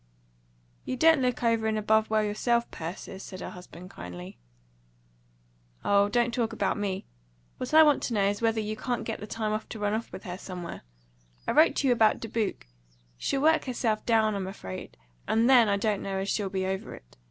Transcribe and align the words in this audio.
"You 0.83 0.95
don't 0.97 1.21
look 1.21 1.43
over 1.43 1.67
and 1.67 1.77
above 1.77 2.09
well 2.09 2.23
yourself, 2.23 2.71
Persis," 2.71 3.23
said 3.23 3.39
her 3.39 3.51
husband 3.51 3.91
kindly. 3.91 4.39
"Oh, 5.85 6.09
don't 6.09 6.33
talk 6.33 6.51
about 6.53 6.75
me. 6.75 7.05
What 7.59 7.71
I 7.71 7.83
want 7.83 8.01
to 8.03 8.15
know 8.15 8.27
is 8.27 8.41
whether 8.41 8.59
you 8.59 8.75
can't 8.75 9.03
get 9.05 9.19
the 9.19 9.27
time 9.27 9.61
to 9.69 9.79
run 9.79 9.93
off 9.93 10.11
with 10.11 10.23
her 10.23 10.39
somewhere. 10.39 10.81
I 11.47 11.51
wrote 11.51 11.75
to 11.75 11.87
you 11.87 11.93
about 11.93 12.19
Dubuque. 12.19 12.65
She'll 13.19 13.43
work 13.43 13.65
herself 13.65 14.03
down, 14.03 14.33
I'm 14.33 14.47
afraid; 14.47 14.97
and 15.27 15.47
THEN 15.47 15.69
I 15.69 15.77
don't 15.77 16.01
know 16.01 16.17
as 16.17 16.29
she'll 16.29 16.49
be 16.49 16.65
over 16.65 16.95
it. 16.95 17.15